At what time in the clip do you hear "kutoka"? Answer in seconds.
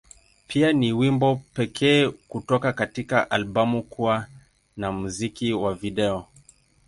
2.09-2.73